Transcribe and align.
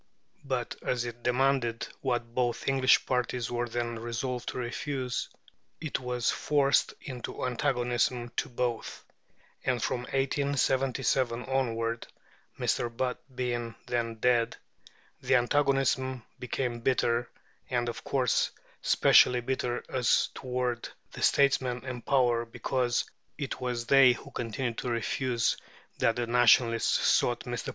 But 0.45 0.77
as 0.81 1.05
it 1.05 1.21
demanded 1.21 1.87
what 2.01 2.33
both 2.33 2.67
English 2.67 3.05
parties 3.05 3.51
were 3.51 3.69
then 3.69 3.99
resolved 3.99 4.49
to 4.49 4.57
refuse, 4.57 5.29
it 5.79 5.99
was 5.99 6.31
forced 6.31 6.95
into 7.01 7.45
antagonism 7.45 8.29
to 8.37 8.49
both; 8.49 9.05
and 9.63 9.79
from 9.79 9.99
1877 10.05 11.43
onward 11.43 12.07
(Mr. 12.57 12.97
Butt 12.97 13.21
being 13.35 13.75
then 13.85 14.15
dead) 14.15 14.57
the 15.21 15.35
antagonism 15.35 16.23
became 16.39 16.79
bitter, 16.79 17.29
and, 17.69 17.87
of 17.87 18.03
course, 18.03 18.49
specially 18.81 19.41
bitter 19.41 19.83
as 19.87 20.29
toward 20.33 20.89
the 21.11 21.21
statesmen 21.21 21.85
in 21.85 22.01
power, 22.01 22.43
because 22.43 23.05
it 23.37 23.61
was 23.61 23.85
they 23.85 24.13
who 24.13 24.31
continued 24.31 24.79
to 24.79 24.89
refuse 24.89 25.57
what 25.99 26.15
the 26.15 26.25
Nationalists 26.25 26.87
sought. 27.07 27.41
Mr. 27.41 27.69